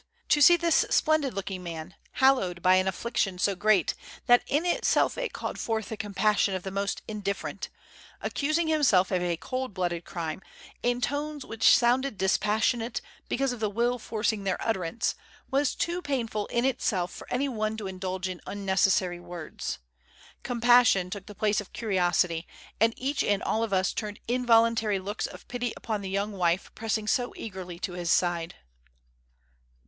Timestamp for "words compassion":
19.19-21.11